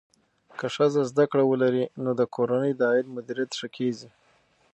که 0.59 0.67
ښځه 0.75 1.01
زده 1.11 1.25
کړه 1.31 1.43
ولري، 1.47 1.85
نو 2.03 2.11
د 2.19 2.21
کورنۍ 2.35 2.71
د 2.75 2.81
عاید 2.89 3.07
مدیریت 3.17 3.51
ښه 3.59 3.67
کېږي. 3.77 4.09